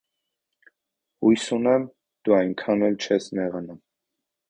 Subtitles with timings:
[1.27, 1.87] Հույս ունեմ՝
[2.25, 3.81] դու այնքան էլ չես նեղանա։